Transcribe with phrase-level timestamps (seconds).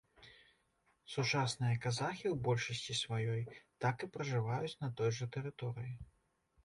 [1.15, 3.41] Сучасныя казахі ў большасці сваёй
[3.85, 5.95] так і пражываюць на той жа тэрыторыі.